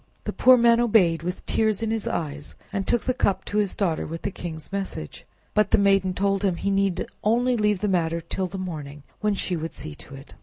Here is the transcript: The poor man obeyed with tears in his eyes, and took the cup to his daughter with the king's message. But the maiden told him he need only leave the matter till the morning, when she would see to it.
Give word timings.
The 0.23 0.33
poor 0.33 0.57
man 0.57 0.79
obeyed 0.79 1.21
with 1.21 1.45
tears 1.45 1.83
in 1.83 1.91
his 1.91 2.07
eyes, 2.07 2.55
and 2.73 2.87
took 2.87 3.03
the 3.03 3.13
cup 3.13 3.45
to 3.45 3.59
his 3.59 3.75
daughter 3.75 4.07
with 4.07 4.23
the 4.23 4.31
king's 4.31 4.71
message. 4.71 5.27
But 5.53 5.69
the 5.69 5.77
maiden 5.77 6.15
told 6.15 6.41
him 6.43 6.55
he 6.55 6.71
need 6.71 7.05
only 7.23 7.55
leave 7.55 7.81
the 7.81 7.87
matter 7.87 8.19
till 8.19 8.47
the 8.47 8.57
morning, 8.57 9.03
when 9.19 9.35
she 9.35 9.55
would 9.55 9.73
see 9.75 9.93
to 9.93 10.15
it. 10.15 10.33